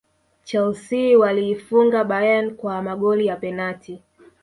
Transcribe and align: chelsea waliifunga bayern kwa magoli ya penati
chelsea 0.43 1.17
waliifunga 1.17 2.03
bayern 2.03 2.55
kwa 2.55 2.81
magoli 2.81 3.25
ya 3.25 3.35
penati 3.35 4.01